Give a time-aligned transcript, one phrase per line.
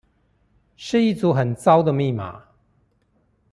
[0.77, 2.41] 是一組很糟的密碼